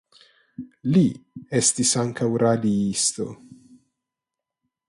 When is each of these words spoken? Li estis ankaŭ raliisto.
Li 0.95 1.03
estis 1.59 1.93
ankaŭ 2.05 2.31
raliisto. 2.45 3.29